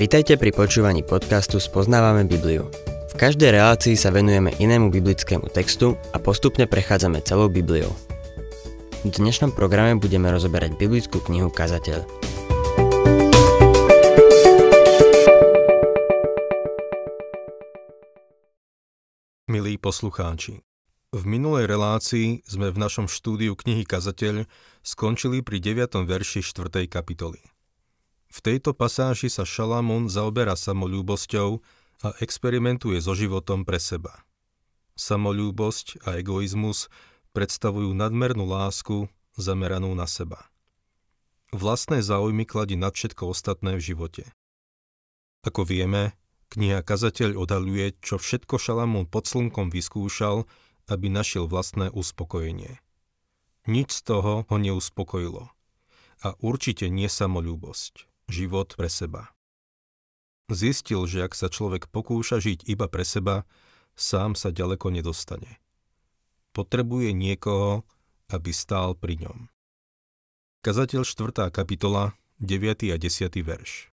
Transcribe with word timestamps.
Vitajte 0.00 0.40
pri 0.40 0.50
počúvaní 0.56 1.04
podcastu 1.04 1.60
Spoznávame 1.60 2.24
Bibliu. 2.24 2.72
V 3.12 3.14
každej 3.20 3.52
relácii 3.52 4.00
sa 4.00 4.08
venujeme 4.08 4.48
inému 4.56 4.88
biblickému 4.88 5.52
textu 5.52 5.92
a 6.10 6.18
postupne 6.18 6.64
prechádzame 6.64 7.20
celou 7.20 7.52
Bibliou. 7.52 7.92
V 9.04 9.10
dnešnom 9.12 9.52
programe 9.52 10.00
budeme 10.00 10.32
rozoberať 10.32 10.76
biblickú 10.80 11.20
knihu 11.28 11.52
Kazateľ. 11.52 12.04
Milí 19.52 19.76
poslucháči, 19.76 20.64
v 21.10 21.22
minulej 21.26 21.66
relácii 21.66 22.46
sme 22.46 22.70
v 22.70 22.78
našom 22.78 23.10
štúdiu 23.10 23.58
knihy 23.58 23.82
Kazateľ 23.82 24.46
skončili 24.86 25.42
pri 25.42 25.58
9. 25.58 26.06
verši 26.06 26.38
4. 26.46 26.86
kapitoly. 26.86 27.42
V 28.30 28.38
tejto 28.38 28.70
pasáži 28.78 29.26
sa 29.26 29.42
Šalamún 29.42 30.06
zaoberá 30.06 30.54
samolúbosťou 30.54 31.58
a 32.06 32.08
experimentuje 32.22 33.02
so 33.02 33.18
životom 33.18 33.66
pre 33.66 33.82
seba. 33.82 34.22
Samolúbosť 34.94 36.06
a 36.06 36.14
egoizmus 36.22 36.86
predstavujú 37.34 37.90
nadmernú 37.90 38.46
lásku 38.46 39.10
zameranú 39.34 39.90
na 39.98 40.06
seba. 40.06 40.46
Vlastné 41.50 42.06
záujmy 42.06 42.46
kladí 42.46 42.78
nad 42.78 42.94
všetko 42.94 43.34
ostatné 43.34 43.74
v 43.74 43.82
živote. 43.82 44.24
Ako 45.42 45.66
vieme, 45.66 46.14
kniha 46.54 46.86
Kazateľ 46.86 47.34
odhaluje, 47.34 47.98
čo 47.98 48.22
všetko 48.22 48.62
Šalamún 48.62 49.10
pod 49.10 49.26
slnkom 49.26 49.74
vyskúšal 49.74 50.46
aby 50.90 51.06
našiel 51.06 51.46
vlastné 51.46 51.94
uspokojenie. 51.94 52.82
Nič 53.70 54.02
z 54.02 54.10
toho 54.10 54.42
ho 54.50 54.56
neuspokojilo. 54.58 55.48
A 56.20 56.28
určite 56.42 56.90
nie 56.90 57.06
samolúbosť, 57.06 58.10
život 58.28 58.74
pre 58.74 58.90
seba. 58.90 59.30
Zistil, 60.50 61.06
že 61.06 61.24
ak 61.24 61.38
sa 61.38 61.46
človek 61.46 61.86
pokúša 61.88 62.42
žiť 62.42 62.66
iba 62.66 62.90
pre 62.90 63.06
seba, 63.06 63.46
sám 63.94 64.34
sa 64.34 64.50
ďaleko 64.50 64.90
nedostane. 64.90 65.62
Potrebuje 66.50 67.14
niekoho, 67.14 67.86
aby 68.26 68.50
stál 68.50 68.98
pri 68.98 69.22
ňom. 69.22 69.38
Kazateľ 70.66 71.06
4. 71.06 71.54
kapitola, 71.54 72.18
9. 72.42 72.90
a 72.90 72.98
10. 72.98 73.30
verš. 73.46 73.88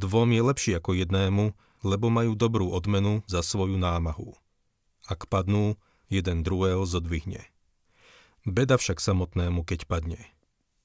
Dvom 0.00 0.32
je 0.32 0.42
lepší 0.42 0.72
ako 0.80 0.96
jednému, 0.96 1.52
lebo 1.84 2.06
majú 2.08 2.32
dobrú 2.32 2.72
odmenu 2.72 3.20
za 3.28 3.44
svoju 3.44 3.76
námahu. 3.76 4.32
Ak 5.04 5.28
padnú, 5.28 5.76
jeden 6.12 6.44
druhého 6.44 6.84
zodvihne. 6.84 7.48
Beda 8.44 8.76
však 8.76 9.00
samotnému, 9.00 9.64
keď 9.64 9.88
padne. 9.88 10.20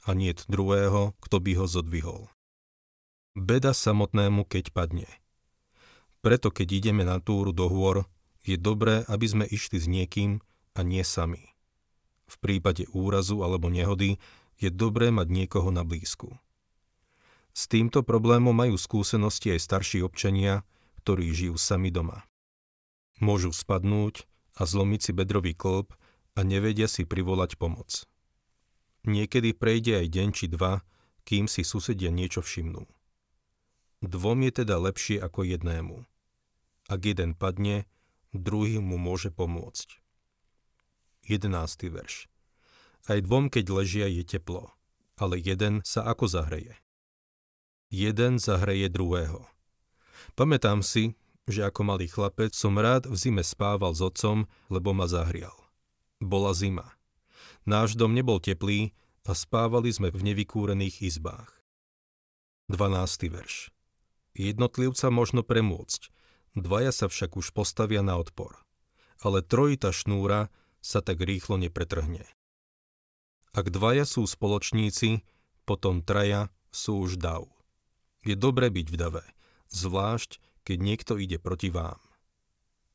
A 0.07 0.15
nie 0.15 0.31
druhého, 0.47 1.19
kto 1.19 1.43
by 1.43 1.51
ho 1.59 1.65
zodvihol. 1.67 2.31
Beda 3.35 3.75
samotnému, 3.75 4.47
keď 4.47 4.71
padne. 4.71 5.09
Preto, 6.23 6.47
keď 6.47 6.67
ideme 6.79 7.03
na 7.03 7.19
túru 7.19 7.51
do 7.51 7.67
hôr, 7.67 8.07
je 8.47 8.55
dobré, 8.55 9.03
aby 9.11 9.25
sme 9.27 9.45
išli 9.45 9.77
s 9.83 9.85
niekým 9.91 10.39
a 10.73 10.79
nie 10.81 11.03
sami. 11.03 11.51
V 12.31 12.35
prípade 12.39 12.87
úrazu 12.95 13.43
alebo 13.43 13.67
nehody 13.67 14.15
je 14.55 14.71
dobré 14.71 15.11
mať 15.11 15.27
niekoho 15.27 15.69
na 15.69 15.83
blízku. 15.83 16.39
S 17.57 17.65
týmto 17.65 18.05
problémom 18.05 18.53
majú 18.53 18.77
skúsenosti 18.77 19.51
aj 19.57 19.65
starší 19.65 19.99
občania, 20.05 20.61
ktorí 21.01 21.33
žijú 21.33 21.57
sami 21.57 21.89
doma. 21.89 22.23
Môžu 23.17 23.49
spadnúť 23.49 24.29
a 24.57 24.65
zlomiť 24.65 24.99
si 24.99 25.11
bedrový 25.13 25.53
klb 25.53 25.93
a 26.33 26.39
nevedia 26.41 26.89
si 26.89 27.05
privolať 27.05 27.61
pomoc. 27.61 28.09
Niekedy 29.05 29.53
prejde 29.53 30.03
aj 30.03 30.07
deň 30.09 30.29
či 30.33 30.45
dva, 30.49 30.81
kým 31.23 31.45
si 31.45 31.61
susedia 31.61 32.09
niečo 32.09 32.41
všimnú. 32.41 32.83
Dvom 34.03 34.39
je 34.45 34.51
teda 34.61 34.75
lepšie 34.81 35.17
ako 35.21 35.45
jednému. 35.45 36.05
Ak 36.89 37.01
jeden 37.05 37.33
padne, 37.33 37.89
druhý 38.33 38.81
mu 38.81 38.97
môže 39.01 39.33
pomôcť. 39.33 40.01
11. 41.27 41.51
verš. 41.91 42.31
Aj 43.07 43.19
dvom, 43.19 43.51
keď 43.51 43.65
ležia, 43.71 44.07
je 44.07 44.23
teplo, 44.23 44.71
ale 45.19 45.39
jeden 45.39 45.83
sa 45.83 46.07
ako 46.07 46.27
zahreje. 46.27 46.75
Jeden 47.91 48.39
zahreje 48.39 48.91
druhého. 48.91 49.47
Pamätám 50.35 50.83
si, 50.83 51.15
že 51.47 51.63
ako 51.63 51.81
malý 51.87 52.11
chlapec 52.11 52.51
som 52.51 52.75
rád 52.75 53.07
v 53.07 53.15
zime 53.15 53.41
spával 53.41 53.95
s 53.95 54.03
otcom, 54.03 54.45
lebo 54.67 54.91
ma 54.91 55.07
zahrial. 55.07 55.55
Bola 56.19 56.51
zima. 56.51 56.99
Náš 57.63 57.95
dom 57.95 58.11
nebol 58.11 58.43
teplý 58.43 58.91
a 59.23 59.31
spávali 59.31 59.91
sme 59.91 60.11
v 60.11 60.31
nevykúrených 60.31 61.03
izbách. 61.03 61.51
12. 62.67 63.31
verš. 63.31 63.71
Jednotlivca 64.35 65.07
možno 65.07 65.41
premôcť, 65.41 66.11
dvaja 66.55 66.91
sa 66.91 67.07
však 67.07 67.39
už 67.39 67.55
postavia 67.55 68.03
na 68.03 68.19
odpor. 68.19 68.59
Ale 69.23 69.41
trojita 69.41 69.95
šnúra 69.95 70.51
sa 70.83 70.99
tak 70.99 71.23
rýchlo 71.23 71.57
nepretrhne. 71.57 72.27
Ak 73.55 73.73
dvaja 73.73 74.05
sú 74.05 74.27
spoločníci, 74.27 75.25
potom 75.65 76.05
traja 76.05 76.53
sú 76.69 77.07
už 77.07 77.17
dav. 77.17 77.49
Je 78.21 78.35
dobre 78.37 78.69
byť 78.69 78.87
v 78.91 78.95
dave, 78.99 79.25
zvlášť 79.71 80.39
keď 80.67 80.77
niekto 80.83 81.15
ide 81.15 81.39
proti 81.39 81.71
vám. 81.71 82.03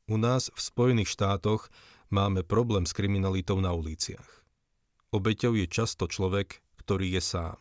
U 0.05 0.21
nás 0.21 0.53
v 0.53 0.61
Spojených 0.61 1.09
štátoch 1.09 1.73
máme 2.13 2.45
problém 2.45 2.85
s 2.85 2.93
kriminalitou 2.93 3.57
na 3.57 3.73
uliciach. 3.73 4.45
Obeťou 5.09 5.57
je 5.57 5.65
často 5.65 6.05
človek, 6.05 6.61
ktorý 6.85 7.17
je 7.17 7.21
sám. 7.25 7.57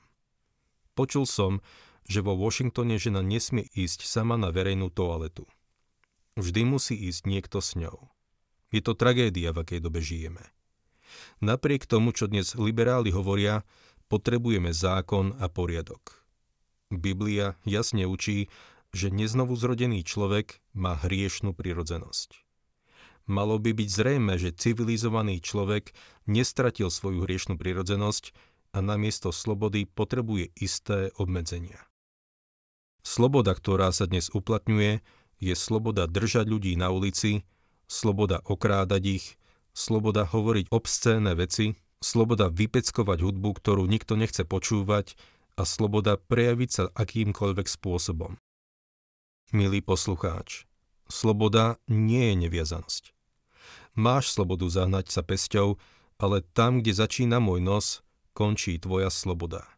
Počul 0.92 1.24
som, 1.24 1.64
že 2.04 2.20
vo 2.20 2.36
Washingtone 2.36 3.00
žena 3.00 3.24
nesmie 3.24 3.64
ísť 3.72 4.04
sama 4.04 4.36
na 4.36 4.52
verejnú 4.52 4.92
toaletu. 4.92 5.48
Vždy 6.36 6.68
musí 6.68 6.92
ísť 7.08 7.24
niekto 7.24 7.64
s 7.64 7.72
ňou. 7.72 8.12
Je 8.68 8.84
to 8.84 8.92
tragédia, 8.92 9.56
v 9.56 9.64
akej 9.64 9.80
dobe 9.80 10.04
žijeme. 10.04 10.44
Napriek 11.40 11.88
tomu, 11.88 12.12
čo 12.12 12.28
dnes 12.28 12.56
liberáli 12.56 13.12
hovoria, 13.12 13.64
potrebujeme 14.08 14.72
zákon 14.72 15.36
a 15.40 15.48
poriadok. 15.48 16.24
Biblia 16.92 17.56
jasne 17.64 18.04
učí, 18.04 18.52
že 18.92 19.08
neznovu 19.08 19.56
zrodený 19.56 20.04
človek 20.04 20.60
má 20.76 20.97
hriešnú 21.00 21.56
prirodzenosť. 21.56 22.44
Malo 23.25 23.56
by 23.56 23.72
byť 23.72 23.88
zrejme, 23.88 24.34
že 24.36 24.53
civilizovaný 24.53 25.41
človek 25.41 25.97
nestratil 26.28 26.92
svoju 26.92 27.25
hriešnú 27.25 27.56
prirodzenosť 27.56 28.34
a 28.76 28.78
namiesto 28.84 29.30
slobody 29.30 29.88
potrebuje 29.88 30.53
isté 30.58 31.14
obmedzenia. 31.16 31.80
Sloboda, 33.03 33.54
ktorá 33.56 33.91
sa 33.91 34.06
dnes 34.06 34.30
uplatňuje, 34.30 35.03
je 35.42 35.54
sloboda 35.59 36.06
držať 36.06 36.47
ľudí 36.47 36.72
na 36.78 36.94
ulici, 36.94 37.42
sloboda 37.91 38.42
okrádať 38.47 39.03
ich, 39.22 39.26
sloboda 39.74 40.26
hovoriť 40.26 40.70
obscénne 40.70 41.34
veci, 41.34 41.78
sloboda 42.03 42.50
vypeckovať 42.50 43.19
hudbu, 43.22 43.50
ktorú 43.59 43.86
nikto 43.86 44.19
nechce 44.19 44.42
počúvať 44.42 45.14
a 45.54 45.62
sloboda 45.62 46.19
prejaviť 46.19 46.70
sa 46.70 46.84
akýmkoľvek 46.94 47.66
spôsobom. 47.70 48.41
Milý 49.52 49.84
poslucháč, 49.84 50.64
sloboda 51.12 51.76
nie 51.84 52.32
je 52.32 52.48
neviazanosť. 52.48 53.12
Máš 53.92 54.32
slobodu 54.32 54.64
zahnať 54.64 55.12
sa 55.12 55.20
pesťou, 55.20 55.76
ale 56.16 56.40
tam, 56.56 56.80
kde 56.80 56.96
začína 56.96 57.36
môj 57.36 57.60
nos, 57.60 57.86
končí 58.32 58.80
tvoja 58.80 59.12
sloboda. 59.12 59.68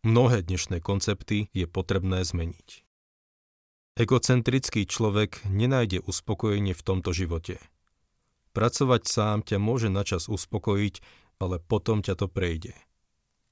Mnohé 0.00 0.40
dnešné 0.40 0.80
koncepty 0.80 1.52
je 1.52 1.68
potrebné 1.68 2.24
zmeniť. 2.24 2.88
Egocentrický 4.00 4.88
človek 4.88 5.44
nenájde 5.44 6.00
uspokojenie 6.00 6.72
v 6.72 6.80
tomto 6.80 7.12
živote. 7.12 7.60
Pracovať 8.56 9.02
sám 9.04 9.44
ťa 9.44 9.60
môže 9.60 9.92
načas 9.92 10.24
uspokojiť, 10.24 11.04
ale 11.36 11.60
potom 11.60 12.00
ťa 12.00 12.16
to 12.16 12.32
prejde. 12.32 12.72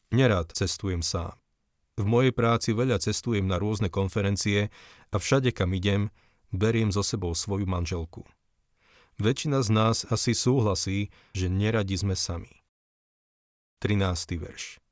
Nerád 0.08 0.56
cestujem 0.56 1.04
sám. 1.04 1.36
V 1.94 2.02
mojej 2.02 2.34
práci 2.34 2.74
veľa 2.74 2.98
cestujem 2.98 3.46
na 3.46 3.54
rôzne 3.62 3.86
konferencie 3.86 4.74
a 5.14 5.16
všade, 5.16 5.54
kam 5.54 5.70
idem, 5.78 6.10
beriem 6.50 6.90
so 6.90 7.06
sebou 7.06 7.38
svoju 7.38 7.70
manželku. 7.70 8.26
Väčšina 9.22 9.62
z 9.62 9.70
nás 9.70 10.02
asi 10.10 10.34
súhlasí, 10.34 11.14
že 11.38 11.46
neradi 11.46 11.94
sme 11.94 12.18
sami. 12.18 12.50
13. 13.78 14.42
verš 14.42 14.82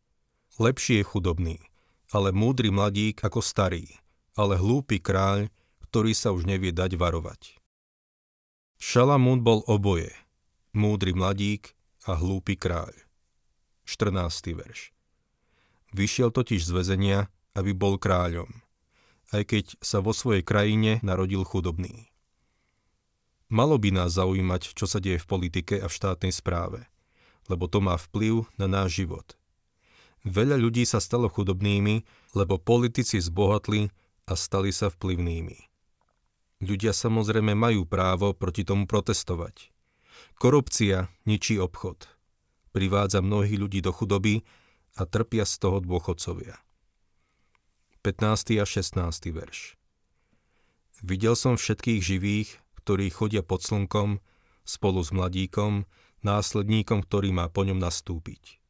Lepší 0.63 1.03
je 1.03 1.05
chudobný, 1.09 1.59
ale 2.15 2.31
múdry 2.31 2.71
mladík 2.71 3.19
ako 3.27 3.43
starý, 3.43 3.99
ale 4.39 4.55
hlúpy 4.55 5.03
kráľ, 5.03 5.51
ktorý 5.91 6.15
sa 6.15 6.31
už 6.31 6.47
nevie 6.47 6.71
dať 6.71 6.95
varovať. 6.95 7.59
Šalamún 8.79 9.43
bol 9.43 9.67
oboje, 9.67 10.15
múdry 10.71 11.19
mladík 11.19 11.75
a 12.07 12.15
hlúpy 12.15 12.55
kráľ. 12.55 12.95
14. 13.91 14.55
verš 14.55 14.95
Vyšiel 15.93 16.33
totiž 16.33 16.65
z 16.65 16.73
väzenia, 16.73 17.19
aby 17.53 17.77
bol 17.77 18.01
kráľom, 18.01 18.49
aj 19.37 19.43
keď 19.45 19.65
sa 19.85 20.01
vo 20.01 20.17
svojej 20.17 20.41
krajine 20.41 20.99
narodil 21.05 21.45
chudobný. 21.45 22.09
Malo 23.53 23.77
by 23.77 23.93
nás 23.93 24.17
zaujímať, 24.17 24.73
čo 24.73 24.89
sa 24.89 24.97
deje 24.97 25.21
v 25.21 25.29
politike 25.29 25.77
a 25.77 25.85
v 25.85 25.93
štátnej 25.93 26.33
správe, 26.33 26.89
lebo 27.53 27.69
to 27.69 27.85
má 27.85 28.01
vplyv 28.01 28.49
na 28.57 28.65
náš 28.65 29.05
život. 29.05 29.37
Veľa 30.25 30.57
ľudí 30.57 30.89
sa 30.89 31.05
stalo 31.05 31.29
chudobnými, 31.29 32.09
lebo 32.33 32.57
politici 32.57 33.21
zbohatli 33.21 33.93
a 34.25 34.33
stali 34.33 34.73
sa 34.73 34.89
vplyvnými. 34.89 35.69
Ľudia 36.63 36.95
samozrejme 36.95 37.53
majú 37.53 37.85
právo 37.85 38.33
proti 38.33 38.63
tomu 38.65 38.89
protestovať. 38.89 39.69
Korupcia 40.39 41.11
ničí 41.27 41.59
obchod. 41.59 42.07
Privádza 42.71 43.21
mnohých 43.21 43.59
ľudí 43.61 43.85
do 43.85 43.93
chudoby 43.93 44.47
a 44.97 45.09
trpia 45.09 45.49
z 45.49 45.55
toho 45.57 45.81
dôchodcovia. 45.81 46.61
15. 48.05 48.59
a 48.59 48.67
16. 48.67 49.33
verš 49.33 49.79
Videl 51.01 51.35
som 51.39 51.57
všetkých 51.57 52.01
živých, 52.03 52.49
ktorí 52.83 53.09
chodia 53.09 53.47
pod 53.47 53.63
slnkom, 53.63 54.19
spolu 54.63 55.01
s 55.03 55.11
mladíkom, 55.15 55.87
následníkom, 56.23 57.07
ktorý 57.07 57.35
má 57.35 57.47
po 57.51 57.67
ňom 57.67 57.79
nastúpiť. 57.79 58.63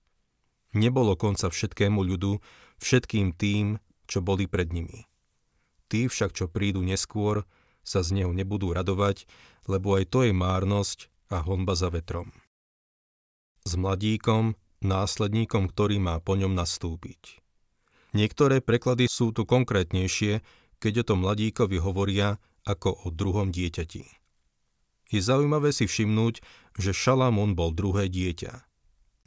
Nebolo 0.72 1.16
konca 1.16 1.52
všetkému 1.52 2.00
ľudu, 2.00 2.40
všetkým 2.80 3.36
tým, 3.36 3.76
čo 4.08 4.24
boli 4.24 4.48
pred 4.48 4.72
nimi. 4.72 5.04
Tí 5.92 6.08
však, 6.08 6.32
čo 6.32 6.48
prídu 6.48 6.80
neskôr, 6.80 7.44
sa 7.84 8.00
z 8.00 8.16
neho 8.16 8.32
nebudú 8.32 8.72
radovať, 8.72 9.28
lebo 9.68 9.98
aj 9.98 10.08
to 10.08 10.24
je 10.24 10.32
márnosť 10.32 11.12
a 11.28 11.44
honba 11.44 11.76
za 11.76 11.92
vetrom. 11.92 12.32
S 13.68 13.76
mladíkom, 13.76 14.56
následníkom, 14.84 15.70
ktorý 15.70 15.98
má 16.02 16.18
po 16.18 16.38
ňom 16.38 16.52
nastúpiť. 16.52 17.42
Niektoré 18.12 18.60
preklady 18.60 19.08
sú 19.08 19.32
tu 19.32 19.48
konkrétnejšie, 19.48 20.44
keď 20.76 20.92
o 21.00 21.06
tom 21.08 21.18
mladíkovi 21.24 21.80
hovoria 21.80 22.36
ako 22.68 23.06
o 23.06 23.14
druhom 23.14 23.48
dieťati. 23.48 24.04
Je 25.12 25.20
zaujímavé 25.20 25.72
si 25.76 25.84
všimnúť, 25.84 26.40
že 26.76 26.96
Šalamún 26.96 27.52
bol 27.52 27.72
druhé 27.72 28.08
dieťa. 28.08 28.64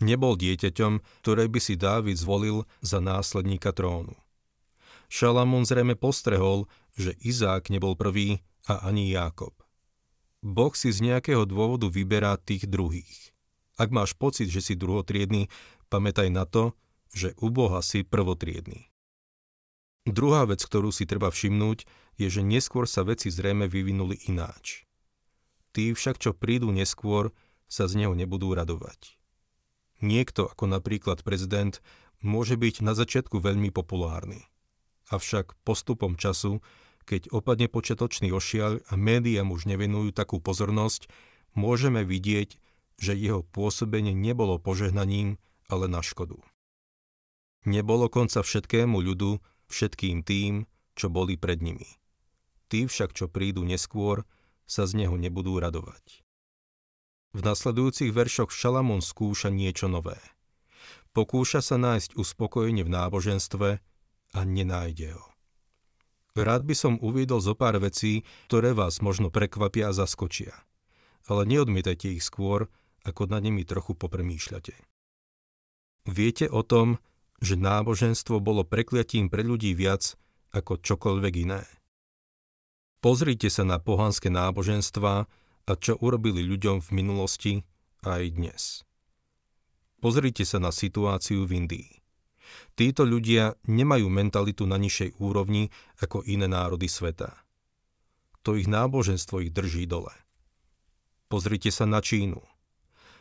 Nebol 0.01 0.35
dieťaťom, 0.35 1.23
ktoré 1.23 1.47
by 1.47 1.59
si 1.61 1.79
Dávid 1.79 2.17
zvolil 2.19 2.67
za 2.83 2.99
následníka 2.99 3.71
trónu. 3.71 4.17
Šalamún 5.07 5.63
zrejme 5.63 5.93
postrehol, 5.95 6.65
že 6.97 7.13
Izák 7.21 7.69
nebol 7.69 7.93
prvý 7.93 8.41
a 8.65 8.89
ani 8.89 9.13
Jákob. 9.13 9.53
Boh 10.45 10.73
si 10.73 10.89
z 10.93 11.01
nejakého 11.05 11.45
dôvodu 11.45 11.89
vyberá 11.89 12.37
tých 12.37 12.65
druhých. 12.69 13.34
Ak 13.75 13.91
máš 13.91 14.15
pocit, 14.15 14.47
že 14.47 14.63
si 14.63 14.73
druhotriedný, 14.79 15.51
pamätaj 15.91 16.31
na 16.31 16.47
to, 16.47 16.75
že 17.11 17.35
u 17.39 17.51
Boha 17.51 17.83
si 17.83 18.03
prvotriedný. 18.07 18.91
Druhá 20.05 20.45
vec, 20.45 20.61
ktorú 20.61 20.93
si 20.93 21.09
treba 21.09 21.33
všimnúť, 21.33 21.89
je, 22.15 22.27
že 22.29 22.45
neskôr 22.45 22.85
sa 22.85 23.01
veci 23.01 23.33
zrejme 23.33 23.65
vyvinuli 23.65 24.29
ináč. 24.29 24.85
Tí 25.73 25.91
však, 25.91 26.21
čo 26.21 26.31
prídu 26.37 26.69
neskôr, 26.71 27.33
sa 27.65 27.89
z 27.89 28.05
neho 28.05 28.13
nebudú 28.13 28.53
radovať. 28.53 29.17
Niekto, 29.99 30.47
ako 30.47 30.69
napríklad 30.69 31.25
prezident, 31.25 31.81
môže 32.21 32.55
byť 32.55 32.85
na 32.85 32.93
začiatku 32.93 33.41
veľmi 33.41 33.73
populárny. 33.73 34.45
Avšak 35.09 35.57
postupom 35.65 36.15
času, 36.15 36.61
keď 37.05 37.29
opadne 37.33 37.69
počiatočný 37.69 38.29
ošiaľ 38.33 38.85
a 38.89 38.93
médiám 38.97 39.53
už 39.53 39.69
nevenujú 39.69 40.13
takú 40.13 40.41
pozornosť, 40.41 41.09
môžeme 41.53 42.05
vidieť, 42.05 42.57
že 42.99 43.17
jeho 43.17 43.43
pôsobenie 43.43 44.15
nebolo 44.15 44.59
požehnaním, 44.59 45.37
ale 45.67 45.89
na 45.89 45.99
škodu. 45.99 46.39
Nebolo 47.65 48.07
konca 48.07 48.45
všetkému 48.45 49.01
ľudu, 49.01 49.41
všetkým 49.67 50.21
tým, 50.21 50.69
čo 50.93 51.09
boli 51.09 51.35
pred 51.35 51.59
nimi. 51.59 51.97
Tí 52.69 52.85
však, 52.85 53.13
čo 53.17 53.25
prídu 53.25 53.65
neskôr, 53.65 54.23
sa 54.65 54.85
z 54.85 55.05
neho 55.05 55.17
nebudú 55.17 55.57
radovať. 55.57 56.25
V 57.35 57.43
nasledujúcich 57.43 58.15
veršoch 58.15 58.49
Šalamún 58.53 59.03
skúša 59.03 59.51
niečo 59.51 59.91
nové. 59.91 60.17
Pokúša 61.11 61.59
sa 61.59 61.75
nájsť 61.75 62.15
uspokojenie 62.15 62.87
v 62.87 62.93
náboženstve 62.95 63.69
a 64.35 64.39
nenájde 64.43 65.15
ho. 65.15 65.25
Rád 66.35 66.67
by 66.67 66.75
som 66.75 66.93
uviedol 66.99 67.39
zo 67.39 67.55
pár 67.55 67.79
vecí, 67.79 68.27
ktoré 68.51 68.75
vás 68.75 68.99
možno 68.99 69.31
prekvapia 69.31 69.91
a 69.91 69.95
zaskočia. 69.95 70.51
Ale 71.25 71.47
neodmietajte 71.47 72.11
ich 72.11 72.23
skôr, 72.27 72.67
ako 73.05 73.29
na 73.29 73.39
nimi 73.39 73.63
trochu 73.63 73.93
popremýšľate. 73.93 74.73
Viete 76.09 76.45
o 76.49 76.61
tom, 76.65 76.97
že 77.39 77.55
náboženstvo 77.55 78.41
bolo 78.41 78.65
prekliatím 78.65 79.29
pre 79.29 79.45
ľudí 79.45 79.77
viac 79.77 80.17
ako 80.51 80.81
čokoľvek 80.81 81.33
iné. 81.45 81.63
Pozrite 82.99 83.53
sa 83.53 83.61
na 83.61 83.77
pohanské 83.77 84.33
náboženstva, 84.33 85.29
a 85.65 85.73
čo 85.73 85.97
urobili 85.97 86.45
ľuďom 86.45 86.77
v 86.81 86.89
minulosti 86.93 87.53
aj 88.05 88.23
dnes. 88.37 88.61
Pozrite 89.97 90.45
sa 90.45 90.61
na 90.61 90.69
situáciu 90.69 91.49
v 91.49 91.65
Indii. 91.65 91.91
Títo 92.77 93.01
ľudia 93.01 93.57
nemajú 93.65 94.05
mentalitu 94.05 94.69
na 94.69 94.77
nižšej 94.77 95.17
úrovni 95.17 95.73
ako 95.97 96.21
iné 96.29 96.45
národy 96.45 96.85
sveta. 96.85 97.33
To 98.45 98.53
ich 98.53 98.69
náboženstvo 98.69 99.41
ich 99.41 99.49
drží 99.49 99.89
dole. 99.89 100.13
Pozrite 101.25 101.73
sa 101.73 101.89
na 101.89 102.05
Čínu. 102.05 102.37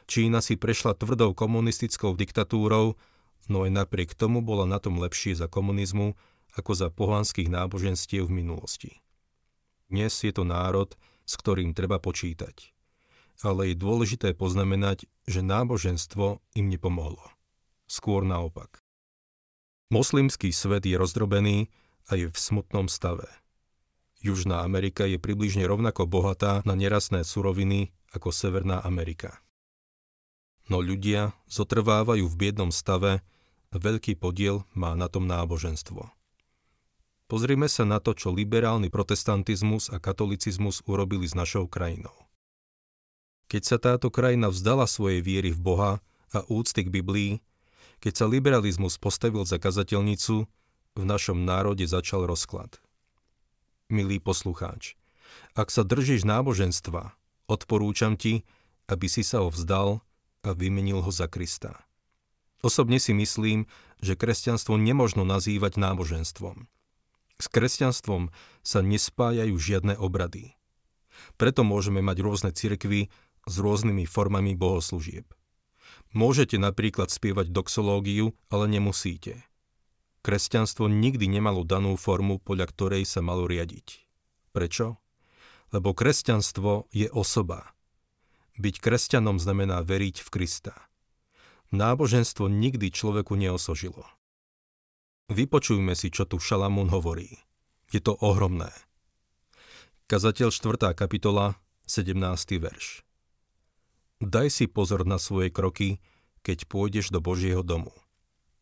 Čína 0.04 0.44
si 0.44 0.60
prešla 0.60 0.92
tvrdou 0.92 1.32
komunistickou 1.32 2.12
diktatúrou, 2.12 3.00
no 3.48 3.56
aj 3.64 3.70
napriek 3.72 4.12
tomu 4.12 4.44
bola 4.44 4.68
na 4.68 4.76
tom 4.76 5.00
lepšie 5.00 5.32
za 5.32 5.48
komunizmu 5.48 6.12
ako 6.54 6.72
za 6.76 6.88
pohanských 6.92 7.50
náboženstiev 7.50 8.28
v 8.28 8.36
minulosti. 8.44 8.92
Dnes 9.88 10.12
je 10.22 10.32
to 10.32 10.44
národ, 10.44 10.92
s 11.24 11.34
ktorým 11.40 11.72
treba 11.72 11.98
počítať. 11.98 12.72
Ale 13.42 13.72
je 13.72 13.76
dôležité 13.76 14.32
poznamenať, 14.36 15.10
že 15.26 15.42
náboženstvo 15.42 16.40
im 16.54 16.66
nepomohlo. 16.70 17.24
Skôr 17.84 18.24
naopak. 18.24 18.80
Moslimský 19.92 20.54
svet 20.54 20.88
je 20.88 20.96
rozdrobený 20.96 21.68
a 22.08 22.16
je 22.16 22.30
v 22.30 22.38
smutnom 22.38 22.88
stave. 22.88 23.28
Južná 24.24 24.64
Amerika 24.64 25.04
je 25.04 25.20
približne 25.20 25.68
rovnako 25.68 26.08
bohatá 26.08 26.64
na 26.64 26.72
nerastné 26.72 27.28
suroviny 27.28 27.92
ako 28.16 28.32
Severná 28.32 28.80
Amerika. 28.80 29.43
No 30.68 30.80
ľudia 30.80 31.36
zotrvávajú 31.48 32.24
v 32.24 32.38
biednom 32.40 32.72
stave 32.72 33.20
a 33.68 33.76
veľký 33.76 34.16
podiel 34.16 34.64
má 34.72 34.96
na 34.96 35.12
tom 35.12 35.28
náboženstvo. 35.28 36.08
Pozrime 37.28 37.68
sa 37.72 37.88
na 37.88 38.00
to, 38.00 38.12
čo 38.12 38.32
liberálny 38.32 38.92
protestantizmus 38.92 39.88
a 39.88 39.98
katolicizmus 39.98 40.84
urobili 40.84 41.24
s 41.24 41.32
našou 41.32 41.68
krajinou. 41.68 42.14
Keď 43.48 43.62
sa 43.64 43.76
táto 43.76 44.08
krajina 44.08 44.48
vzdala 44.48 44.88
svojej 44.88 45.20
viery 45.20 45.52
v 45.52 45.60
Boha 45.60 45.92
a 46.32 46.38
úcty 46.48 46.84
k 46.84 46.92
Biblii, 46.92 47.32
keď 48.00 48.24
sa 48.24 48.26
liberalizmus 48.28 49.00
postavil 49.00 49.44
za 49.48 49.56
kazateľnicu, 49.56 50.44
v 50.94 51.02
našom 51.02 51.42
národe 51.42 51.84
začal 51.90 52.28
rozklad. 52.28 52.78
Milý 53.90 54.22
poslucháč, 54.22 54.94
ak 55.58 55.68
sa 55.68 55.82
držíš 55.82 56.22
náboženstva, 56.22 57.18
odporúčam 57.50 58.14
ti, 58.14 58.46
aby 58.86 59.10
si 59.10 59.26
sa 59.26 59.42
ho 59.42 59.50
vzdal 59.50 60.04
a 60.44 60.52
vymenil 60.52 61.00
ho 61.00 61.08
za 61.08 61.26
Krista. 61.26 61.88
Osobne 62.60 63.00
si 63.00 63.16
myslím, 63.16 63.64
že 64.00 64.16
kresťanstvo 64.16 64.76
nemožno 64.76 65.24
nazývať 65.24 65.80
náboženstvom. 65.80 66.68
S 67.40 67.46
kresťanstvom 67.50 68.30
sa 68.62 68.80
nespájajú 68.80 69.56
žiadne 69.58 69.98
obrady. 69.98 70.54
Preto 71.34 71.66
môžeme 71.66 72.00
mať 72.04 72.16
rôzne 72.22 72.50
cirkvy 72.54 73.10
s 73.44 73.54
rôznymi 73.60 74.08
formami 74.08 74.56
bohoslúžieb. 74.56 75.28
Môžete 76.14 76.56
napríklad 76.56 77.10
spievať 77.10 77.50
doxológiu, 77.50 78.38
ale 78.48 78.70
nemusíte. 78.70 79.44
Kresťanstvo 80.24 80.88
nikdy 80.88 81.28
nemalo 81.28 81.66
danú 81.66 82.00
formu, 82.00 82.40
podľa 82.40 82.70
ktorej 82.72 83.04
sa 83.04 83.20
malo 83.20 83.44
riadiť. 83.44 84.08
Prečo? 84.56 84.96
Lebo 85.74 85.92
kresťanstvo 85.92 86.88
je 86.94 87.10
osoba. 87.12 87.73
Byť 88.54 88.78
kresťanom 88.78 89.42
znamená 89.42 89.82
veriť 89.82 90.22
v 90.22 90.28
Krista. 90.30 90.74
Náboženstvo 91.74 92.46
nikdy 92.46 92.94
človeku 92.94 93.34
neosožilo. 93.34 94.06
Vypočujme 95.26 95.98
si, 95.98 96.14
čo 96.14 96.22
tu 96.22 96.38
Šalamún 96.38 96.86
hovorí. 96.86 97.34
Je 97.90 97.98
to 97.98 98.14
ohromné. 98.22 98.70
Kazateľ 100.06 100.54
4. 100.54 100.94
kapitola, 100.94 101.58
17. 101.90 102.14
verš. 102.62 103.02
Daj 104.22 104.48
si 104.54 104.70
pozor 104.70 105.02
na 105.02 105.18
svoje 105.18 105.50
kroky, 105.50 105.98
keď 106.46 106.70
pôjdeš 106.70 107.10
do 107.10 107.18
Božieho 107.18 107.66
domu. 107.66 107.90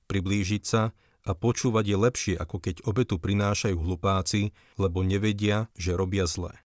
Priblížiť 0.08 0.62
sa 0.64 0.96
a 1.28 1.36
počúvať 1.36 1.84
je 1.84 1.96
lepšie, 2.00 2.34
ako 2.40 2.56
keď 2.64 2.88
obetu 2.88 3.20
prinášajú 3.20 3.76
hlupáci, 3.76 4.56
lebo 4.80 5.04
nevedia, 5.04 5.68
že 5.76 5.92
robia 5.92 6.24
zle. 6.24 6.56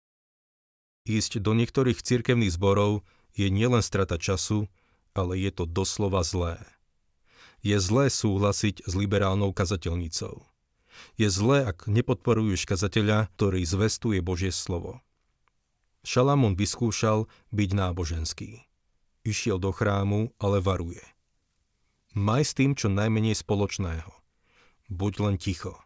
Ísť 1.08 1.42
do 1.42 1.58
niektorých 1.58 1.98
cirkevných 1.98 2.54
zborov 2.54 3.02
je 3.36 3.52
nielen 3.52 3.84
strata 3.84 4.16
času, 4.16 4.66
ale 5.12 5.36
je 5.36 5.52
to 5.52 5.68
doslova 5.68 6.24
zlé. 6.24 6.56
Je 7.60 7.76
zlé 7.76 8.08
súhlasiť 8.08 8.88
s 8.88 8.92
liberálnou 8.96 9.52
kazateľnicou. 9.52 10.44
Je 11.20 11.28
zlé, 11.28 11.68
ak 11.68 11.84
nepodporuješ 11.88 12.64
kazateľa, 12.64 13.28
ktorý 13.36 13.60
zvestuje 13.68 14.24
Božie 14.24 14.52
slovo. 14.52 15.04
Šalamún 16.06 16.56
vyskúšal 16.56 17.28
byť 17.52 17.70
náboženský. 17.76 18.64
Išiel 19.26 19.60
do 19.60 19.74
chrámu, 19.74 20.32
ale 20.40 20.62
varuje. 20.62 21.02
Maj 22.16 22.48
s 22.48 22.52
tým 22.56 22.72
čo 22.72 22.88
najmenej 22.88 23.36
spoločného. 23.36 24.08
Buď 24.88 25.12
len 25.20 25.36
ticho. 25.36 25.76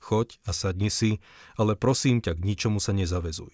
Choď 0.00 0.40
a 0.48 0.56
sadni 0.56 0.88
si, 0.88 1.20
ale 1.60 1.76
prosím 1.76 2.24
ťa, 2.24 2.40
k 2.40 2.42
ničomu 2.42 2.80
sa 2.80 2.96
nezavezuj. 2.96 3.52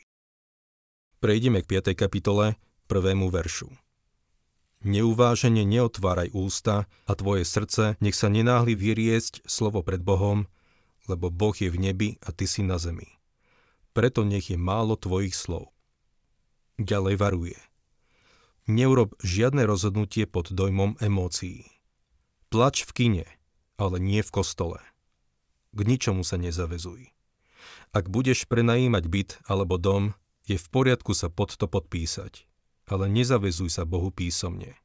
Prejdeme 1.18 1.60
k 1.60 1.82
5. 1.82 1.98
kapitole, 1.98 2.54
prvému 2.86 3.28
veršu. 3.28 3.68
Neuvážene 4.86 5.66
neotváraj 5.66 6.30
ústa 6.30 6.86
a 7.04 7.12
tvoje 7.18 7.42
srdce 7.42 7.98
nech 7.98 8.14
sa 8.14 8.30
nenáhli 8.30 8.78
vyriesť 8.78 9.42
slovo 9.44 9.82
pred 9.82 9.98
Bohom, 10.00 10.46
lebo 11.10 11.30
Boh 11.30 11.54
je 11.54 11.70
v 11.70 11.78
nebi 11.78 12.08
a 12.22 12.30
ty 12.30 12.46
si 12.46 12.62
na 12.62 12.78
zemi. 12.78 13.18
Preto 13.90 14.22
nech 14.22 14.52
je 14.52 14.58
málo 14.60 14.94
tvojich 14.94 15.34
slov. 15.34 15.74
Ďalej 16.78 17.14
varuje. 17.18 17.58
Neurob 18.70 19.16
žiadne 19.22 19.66
rozhodnutie 19.66 20.26
pod 20.26 20.52
dojmom 20.52 20.98
emócií. 21.02 21.66
Plač 22.50 22.86
v 22.86 22.90
kine, 22.92 23.26
ale 23.78 23.98
nie 23.98 24.20
v 24.20 24.30
kostole 24.30 24.82
k 25.76 25.80
ničomu 25.84 26.24
sa 26.24 26.40
nezavezuj. 26.40 27.12
Ak 27.92 28.08
budeš 28.08 28.48
prenajímať 28.48 29.04
byt 29.06 29.30
alebo 29.44 29.76
dom, 29.76 30.16
je 30.48 30.56
v 30.56 30.66
poriadku 30.72 31.12
sa 31.12 31.28
pod 31.28 31.52
to 31.52 31.68
podpísať, 31.68 32.45
ale 32.86 33.10
nezavezuj 33.10 33.70
sa 33.70 33.84
Bohu 33.84 34.14
písomne. 34.14 34.78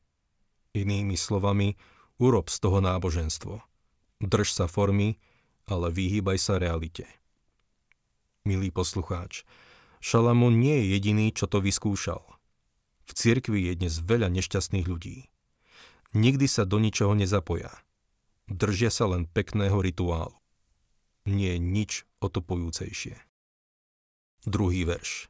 Inými 0.73 1.15
slovami, 1.15 1.77
urob 2.17 2.49
z 2.49 2.57
toho 2.59 2.81
náboženstvo. 2.81 3.61
Drž 4.21 4.49
sa 4.53 4.65
formy, 4.65 5.17
ale 5.69 5.93
vyhýbaj 5.93 6.37
sa 6.37 6.57
realite. 6.57 7.05
Milý 8.45 8.73
poslucháč, 8.73 9.45
Šalamún 10.01 10.57
nie 10.57 10.81
je 10.81 10.85
jediný, 10.97 11.29
čo 11.29 11.45
to 11.45 11.61
vyskúšal. 11.61 12.25
V 13.05 13.11
cirkvi 13.13 13.69
je 13.69 13.85
dnes 13.85 13.93
veľa 14.01 14.33
nešťastných 14.33 14.89
ľudí. 14.89 15.29
Nikdy 16.17 16.45
sa 16.49 16.65
do 16.65 16.81
ničoho 16.81 17.13
nezapoja. 17.13 17.69
Držia 18.49 18.89
sa 18.89 19.07
len 19.07 19.29
pekného 19.29 19.77
rituálu 19.77 20.41
nie 21.25 21.57
je 21.57 21.59
nič 21.59 21.91
otopujúcejšie. 22.21 23.17
Druhý 24.45 24.81
verš. 24.89 25.29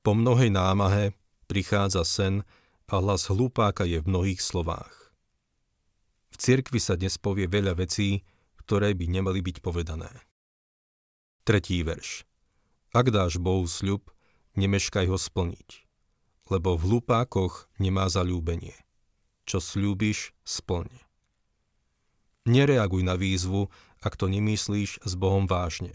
Po 0.00 0.16
mnohej 0.16 0.48
námahe 0.48 1.12
prichádza 1.52 2.00
sen 2.08 2.48
a 2.88 2.96
hlas 2.96 3.28
hlupáka 3.28 3.84
je 3.84 4.00
v 4.00 4.08
mnohých 4.08 4.40
slovách. 4.40 5.12
V 6.32 6.40
cirkvi 6.40 6.80
sa 6.80 6.96
dnes 6.96 7.20
povie 7.20 7.44
veľa 7.44 7.76
vecí, 7.76 8.24
ktoré 8.64 8.96
by 8.96 9.20
nemali 9.20 9.44
byť 9.44 9.60
povedané. 9.60 10.08
Tretí 11.44 11.84
verš. 11.84 12.24
Ak 12.96 13.12
dáš 13.12 13.36
Bohu 13.36 13.68
sľub, 13.68 14.08
nemeškaj 14.56 15.12
ho 15.12 15.20
splniť, 15.20 15.84
lebo 16.48 16.80
v 16.80 16.88
hlupákoch 16.88 17.68
nemá 17.76 18.08
zalúbenie. 18.08 18.80
Čo 19.44 19.60
slúbiš, 19.60 20.32
splň. 20.48 20.88
Nereaguj 22.48 23.04
na 23.04 23.20
výzvu, 23.20 23.68
ak 24.00 24.16
to 24.16 24.24
nemyslíš 24.32 25.04
s 25.04 25.12
Bohom 25.20 25.44
vážne. 25.44 25.92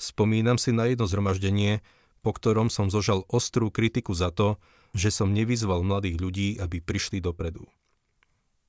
Spomínam 0.00 0.56
si 0.56 0.72
na 0.72 0.88
jedno 0.88 1.04
zhromaždenie, 1.04 1.84
po 2.20 2.36
ktorom 2.36 2.68
som 2.68 2.92
zožal 2.92 3.24
ostrú 3.32 3.72
kritiku 3.72 4.12
za 4.12 4.32
to, 4.32 4.60
že 4.92 5.08
som 5.14 5.32
nevyzval 5.32 5.80
mladých 5.86 6.16
ľudí, 6.20 6.48
aby 6.58 6.82
prišli 6.82 7.22
dopredu. 7.22 7.64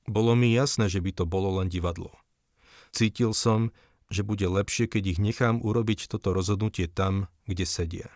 Bolo 0.08 0.34
mi 0.34 0.50
jasné, 0.54 0.90
že 0.90 0.98
by 0.98 1.10
to 1.14 1.24
bolo 1.28 1.62
len 1.62 1.70
divadlo. 1.70 2.10
Cítil 2.90 3.32
som, 3.32 3.70
že 4.12 4.26
bude 4.26 4.44
lepšie, 4.44 4.90
keď 4.90 5.16
ich 5.16 5.20
nechám 5.22 5.62
urobiť 5.64 6.10
toto 6.10 6.36
rozhodnutie 6.36 6.90
tam, 6.90 7.30
kde 7.48 7.64
sedia. 7.64 8.10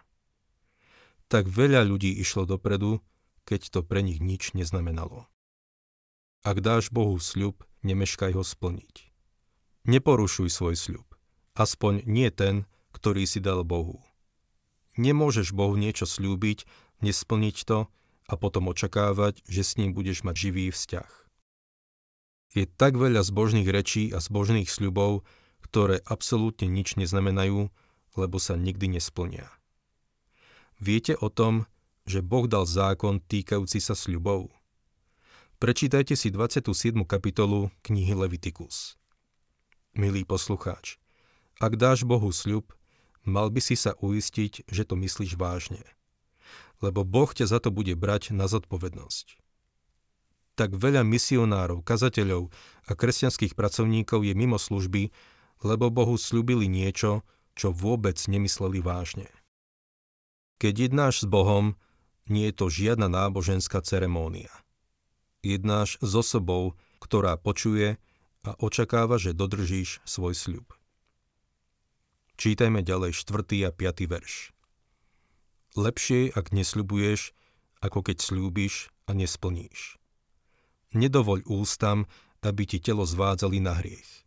Tak 1.27 1.49
veľa 1.51 1.89
ľudí 1.89 2.13
išlo 2.21 2.47
dopredu, 2.47 3.03
keď 3.49 3.71
to 3.71 3.81
pre 3.83 4.03
nich 4.03 4.21
nič 4.21 4.53
neznamenalo. 4.53 5.27
Ak 6.47 6.63
dáš 6.63 6.95
Bohu 6.95 7.19
sľub, 7.19 7.67
nemeškaj 7.83 8.39
ho 8.39 8.47
splniť. 8.47 9.11
Neporušuj 9.87 10.51
svoj 10.51 10.75
sľub. 10.79 11.07
Aspoň 11.59 12.07
nie 12.07 12.31
ten, 12.31 12.67
ktorý 12.95 13.27
si 13.27 13.43
dal 13.43 13.67
Bohu. 13.67 14.03
Nemôžeš 14.97 15.53
Bohu 15.53 15.77
niečo 15.77 16.09
slúbiť, 16.09 16.65
nesplniť 17.05 17.57
to 17.69 17.89
a 18.27 18.35
potom 18.35 18.73
očakávať, 18.73 19.45
že 19.45 19.63
s 19.63 19.77
ním 19.77 19.93
budeš 19.93 20.25
mať 20.25 20.35
živý 20.37 20.65
vzťah. 20.73 21.11
Je 22.57 22.65
tak 22.65 22.97
veľa 22.97 23.21
zbožných 23.21 23.69
rečí 23.69 24.09
a 24.11 24.19
zbožných 24.19 24.69
sľubov, 24.69 25.29
ktoré 25.61 26.01
absolútne 26.09 26.67
nič 26.67 26.97
neznamenajú, 26.97 27.69
lebo 28.17 28.37
sa 28.41 28.57
nikdy 28.57 28.97
nesplnia. 28.97 29.53
Viete 30.81 31.17
o 31.21 31.29
tom, 31.29 31.69
že 32.09 32.25
Boh 32.25 32.49
dal 32.49 32.65
zákon 32.65 33.21
týkajúci 33.21 33.85
sa 33.85 33.93
sľubov? 33.93 34.49
Prečítajte 35.61 36.17
si 36.17 36.33
27. 36.33 37.05
kapitolu 37.05 37.69
knihy 37.85 38.13
Levitikus 38.17 38.97
milý 39.97 40.29
poslucháč. 40.29 41.01
Ak 41.57 41.81
dáš 41.81 42.05
Bohu 42.05 42.29
sľub, 42.29 42.76
mal 43.27 43.51
by 43.51 43.61
si 43.61 43.75
sa 43.75 43.99
uistiť, 43.99 44.71
že 44.71 44.87
to 44.87 44.95
myslíš 44.95 45.35
vážne. 45.37 45.83
Lebo 46.81 47.03
Boh 47.03 47.29
ťa 47.29 47.51
za 47.51 47.59
to 47.59 47.75
bude 47.75 47.93
brať 47.99 48.33
na 48.33 48.47
zodpovednosť. 48.47 49.43
Tak 50.57 50.73
veľa 50.73 51.05
misionárov, 51.05 51.85
kazateľov 51.85 52.49
a 52.89 52.93
kresťanských 52.97 53.53
pracovníkov 53.53 54.25
je 54.25 54.33
mimo 54.33 54.57
služby, 54.57 55.13
lebo 55.61 55.93
Bohu 55.93 56.17
slúbili 56.17 56.65
niečo, 56.65 57.27
čo 57.57 57.73
vôbec 57.73 58.17
nemysleli 58.17 58.81
vážne. 58.81 59.29
Keď 60.57 60.89
jednáš 60.89 61.25
s 61.25 61.27
Bohom, 61.29 61.77
nie 62.29 62.49
je 62.49 62.57
to 62.57 62.67
žiadna 62.73 63.09
náboženská 63.09 63.81
ceremónia. 63.85 64.53
Jednáš 65.45 66.01
s 66.01 66.13
osobou, 66.17 66.77
ktorá 67.01 67.37
počuje 67.37 67.97
a 68.45 68.57
očakáva, 68.61 69.17
že 69.17 69.37
dodržíš 69.37 70.01
svoj 70.05 70.33
sľub. 70.37 70.76
Čítajme 72.37 72.85
ďalej 72.85 73.17
4. 73.17 73.69
a 73.69 73.71
5. 73.73 74.13
verš. 74.13 74.53
Lepšie, 75.73 76.33
ak 76.37 76.53
nesľubuješ, 76.53 77.33
ako 77.81 77.99
keď 78.05 78.17
slúbiš 78.21 78.93
a 79.09 79.17
nesplníš. 79.17 79.97
Nedovoľ 80.93 81.49
ústam, 81.49 82.05
aby 82.45 82.69
ti 82.69 82.79
telo 82.81 83.09
zvádzali 83.09 83.59
na 83.61 83.81
hriech. 83.81 84.25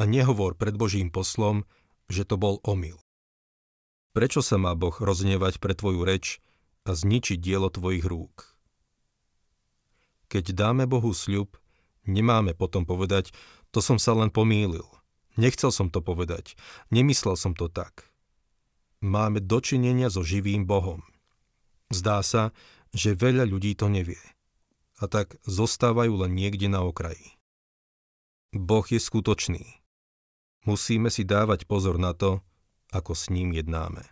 A 0.00 0.08
nehovor 0.08 0.56
pred 0.56 0.72
Božím 0.76 1.12
poslom, 1.12 1.68
že 2.08 2.24
to 2.24 2.40
bol 2.40 2.56
omyl. 2.64 2.96
Prečo 4.16 4.40
sa 4.40 4.56
má 4.56 4.72
Boh 4.72 4.96
roznevať 4.96 5.60
pre 5.60 5.76
tvoju 5.76 6.04
reč 6.08 6.40
a 6.88 6.96
zničiť 6.96 7.36
dielo 7.36 7.68
tvojich 7.68 8.04
rúk? 8.08 8.56
Keď 10.32 10.56
dáme 10.56 10.88
Bohu 10.88 11.12
sľub, 11.12 11.62
Nemáme 12.02 12.58
potom 12.58 12.82
povedať, 12.82 13.30
to 13.70 13.78
som 13.78 13.94
sa 13.98 14.14
len 14.18 14.30
pomýlil. 14.30 14.86
Nechcel 15.40 15.72
som 15.72 15.88
to 15.88 16.04
povedať. 16.04 16.54
Nemyslel 16.92 17.40
som 17.40 17.56
to 17.56 17.72
tak. 17.72 18.12
Máme 19.00 19.40
dočinenia 19.42 20.12
so 20.12 20.22
živým 20.22 20.68
Bohom. 20.68 21.02
Zdá 21.88 22.20
sa, 22.20 22.52
že 22.92 23.16
veľa 23.16 23.48
ľudí 23.48 23.72
to 23.74 23.88
nevie. 23.88 24.20
A 25.00 25.08
tak 25.08 25.40
zostávajú 25.48 26.22
len 26.22 26.36
niekde 26.36 26.68
na 26.68 26.84
okraji. 26.84 27.34
Boh 28.52 28.84
je 28.84 29.00
skutočný. 29.00 29.64
Musíme 30.68 31.08
si 31.08 31.24
dávať 31.24 31.64
pozor 31.66 31.96
na 31.96 32.12
to, 32.14 32.44
ako 32.92 33.16
s 33.16 33.32
ním 33.32 33.56
jednáme. 33.56 34.11